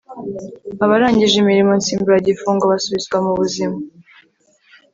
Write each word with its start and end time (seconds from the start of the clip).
abarangije 0.83 1.35
imirimo 1.39 1.71
nsimburagifungo 1.79 2.63
basubizwa 2.71 3.17
mu 3.25 3.31
buzima 3.39 3.77